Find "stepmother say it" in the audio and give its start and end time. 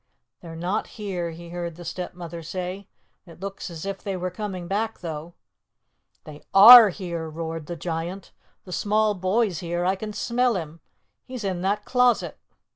1.85-3.39